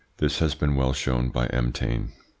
[0.17, 1.71] This has been well shown by M.
[1.71, 2.11] Taine.